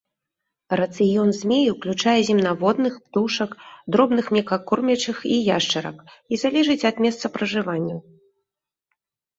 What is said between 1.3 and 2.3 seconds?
змей уключае